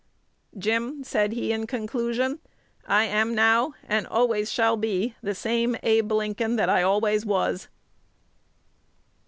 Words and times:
"Jim," 0.57 1.03
said 1.03 1.31
he, 1.31 1.51
in 1.51 1.67
conclusion, 1.67 2.39
"I 2.87 3.03
am 3.03 3.35
now, 3.35 3.73
and 3.87 4.07
always 4.07 4.51
shall 4.51 4.75
be, 4.75 5.13
the 5.21 5.35
same 5.35 5.75
Abe 5.83 6.11
Lincoln 6.11 6.55
that 6.55 6.69
I 6.71 6.81
always 6.81 7.23
was." 7.23 7.67